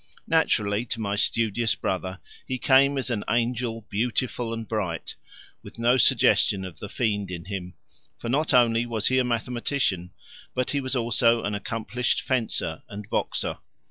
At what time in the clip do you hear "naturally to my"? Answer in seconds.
0.25-1.15